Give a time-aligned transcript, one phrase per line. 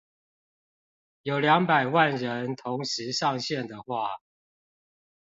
[1.21, 4.19] 有兩百萬人同時上線的話